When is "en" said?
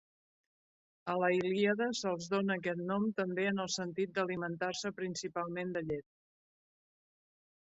3.51-3.63